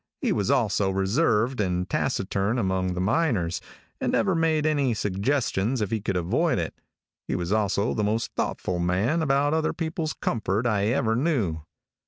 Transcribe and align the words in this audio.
He 0.19 0.31
was 0.31 0.49
also 0.49 0.89
reserved 0.89 1.61
and 1.61 1.87
taciturn 1.87 2.57
among 2.57 2.95
the 2.95 2.99
miners, 2.99 3.61
and 3.99 4.13
never 4.13 4.33
made 4.33 4.65
any 4.65 4.95
suggestions 4.95 5.79
if 5.79 5.91
he 5.91 6.01
could 6.01 6.17
avoid 6.17 6.57
it. 6.57 6.73
He 7.27 7.35
was 7.35 7.51
also 7.51 7.93
the 7.93 8.03
most 8.03 8.33
thoughtful 8.33 8.79
man 8.79 9.21
about 9.21 9.53
other 9.53 9.73
people's 9.73 10.13
comfort 10.13 10.65
I 10.65 10.87
ever 10.87 11.15
knew. 11.15 11.61